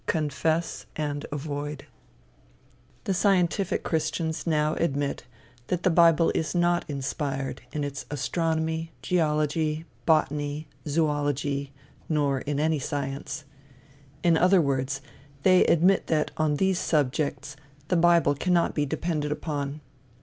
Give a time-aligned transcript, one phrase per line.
[0.07, 1.85] CONFESS AND AVOID
[3.03, 5.27] The scientific christians now admit
[5.67, 11.71] that the bible is not inspired in its astronomy, geology, botany, zoology,
[12.09, 13.43] nor in any science.
[14.23, 15.01] In other words,
[15.43, 17.55] they admit that on these subjects,
[17.89, 19.81] the bible cannot be depended upon.